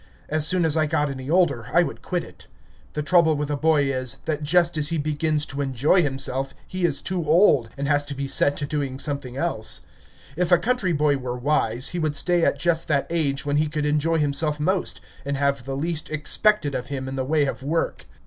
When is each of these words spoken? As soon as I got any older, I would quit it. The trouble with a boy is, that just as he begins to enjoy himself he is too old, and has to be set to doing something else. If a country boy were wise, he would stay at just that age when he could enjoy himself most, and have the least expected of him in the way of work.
As 0.29 0.47
soon 0.47 0.65
as 0.65 0.75
I 0.75 0.87
got 0.87 1.11
any 1.11 1.29
older, 1.29 1.67
I 1.71 1.83
would 1.83 2.01
quit 2.01 2.23
it. 2.23 2.47
The 2.93 3.03
trouble 3.03 3.35
with 3.35 3.51
a 3.51 3.55
boy 3.55 3.83
is, 3.93 4.17
that 4.25 4.41
just 4.41 4.75
as 4.75 4.89
he 4.89 4.97
begins 4.97 5.45
to 5.45 5.61
enjoy 5.61 6.01
himself 6.01 6.55
he 6.67 6.85
is 6.85 7.03
too 7.03 7.23
old, 7.23 7.69
and 7.77 7.87
has 7.87 8.03
to 8.07 8.15
be 8.15 8.27
set 8.27 8.57
to 8.57 8.65
doing 8.65 8.97
something 8.97 9.37
else. 9.37 9.83
If 10.35 10.51
a 10.51 10.57
country 10.57 10.91
boy 10.91 11.17
were 11.17 11.37
wise, 11.37 11.89
he 11.89 11.99
would 11.99 12.15
stay 12.15 12.43
at 12.43 12.57
just 12.57 12.87
that 12.87 13.05
age 13.11 13.45
when 13.45 13.57
he 13.57 13.67
could 13.67 13.85
enjoy 13.85 14.17
himself 14.17 14.59
most, 14.59 15.01
and 15.23 15.37
have 15.37 15.65
the 15.65 15.77
least 15.77 16.09
expected 16.09 16.73
of 16.73 16.87
him 16.87 17.07
in 17.07 17.15
the 17.15 17.23
way 17.23 17.45
of 17.45 17.61
work. 17.61 18.07